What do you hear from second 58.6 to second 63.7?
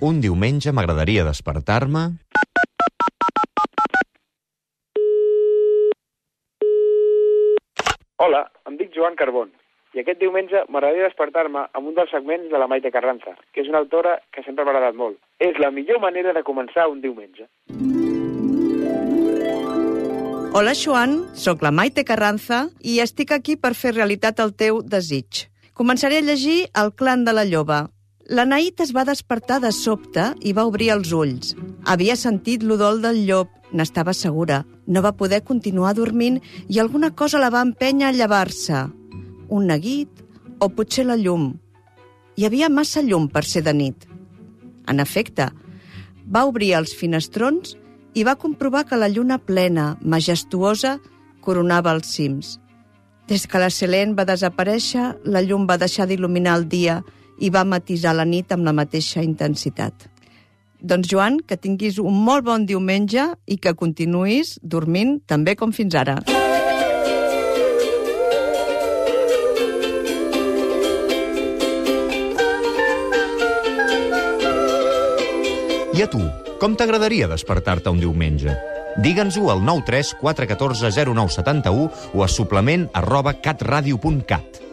la mateixa intensitat. Doncs, Joan, que tinguis un molt bon diumenge i